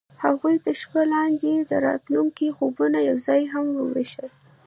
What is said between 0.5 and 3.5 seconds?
د شپه لاندې د راتلونکي خوبونه یوځای